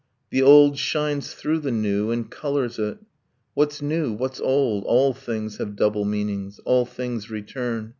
[0.31, 2.97] The old shines through the new, and colors it.
[3.53, 4.13] What's new?
[4.13, 4.83] What's old?
[4.85, 7.89] All things have double meanings, All things return.